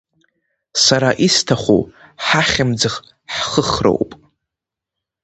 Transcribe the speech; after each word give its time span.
Сара 0.83 1.09
исҭаху 1.25 1.81
ҳахьымӡӷ 2.25 2.91
ҳхыхроуп… 3.35 4.11